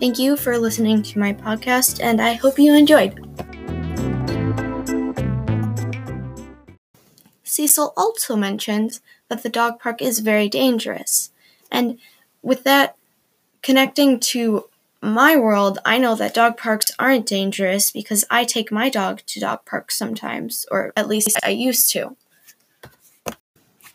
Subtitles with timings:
[0.00, 3.14] Thank you for listening to my podcast, and I hope you enjoyed.
[7.44, 11.30] Cecil also mentions that the dog park is very dangerous.
[11.70, 11.98] And
[12.42, 12.96] with that
[13.62, 14.68] connecting to
[15.00, 19.40] my world, I know that dog parks aren't dangerous because I take my dog to
[19.40, 22.16] dog parks sometimes, or at least I used to.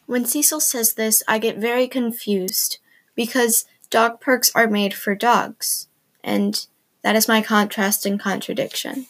[0.05, 2.79] When Cecil says this, I get very confused
[3.15, 5.88] because dog parks are made for dogs,
[6.29, 6.67] and
[7.01, 9.07] that is my contrast and contradiction.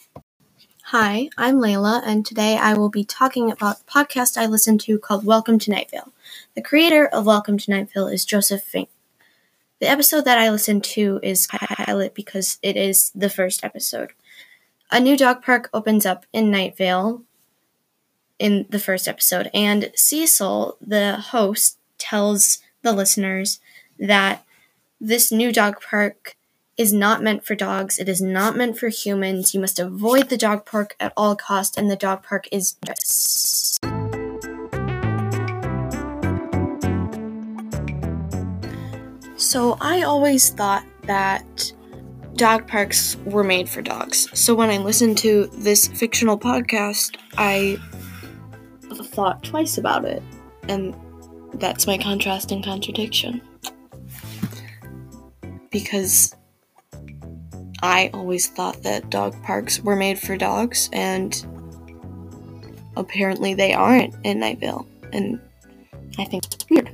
[0.84, 4.98] Hi, I'm Layla, and today I will be talking about a podcast I listen to
[4.98, 6.14] called Welcome to Night Vale.
[6.54, 8.88] The creator of Welcome to Night Vale is Joseph Fink.
[9.80, 14.12] The episode that I listened to is pilot because it is the first episode.
[14.90, 17.22] A new dog park opens up in Night Vale
[18.38, 19.50] in the first episode.
[19.52, 23.60] And Cecil, the host, tells the listeners
[23.98, 24.42] that
[24.98, 26.34] this new dog park
[26.80, 27.98] is not meant for dogs.
[27.98, 29.52] It is not meant for humans.
[29.52, 33.84] You must avoid the dog park at all costs, and the dog park is just.
[39.36, 41.70] So I always thought that
[42.36, 44.26] dog parks were made for dogs.
[44.32, 47.76] So when I listened to this fictional podcast, I
[49.12, 50.22] thought twice about it.
[50.66, 50.96] And
[51.52, 53.42] that's my contrast and contradiction.
[55.70, 56.34] Because
[57.82, 61.34] I always thought that dog parks were made for dogs, and
[62.94, 64.86] apparently they aren't in Night Vale.
[65.14, 65.40] And
[66.18, 66.90] I think it's weird.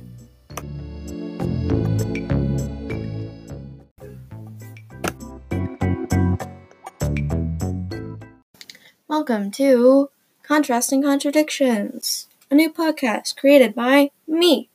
[9.09, 10.09] Welcome to
[10.43, 14.69] Contrasting Contradictions, a new podcast created by me.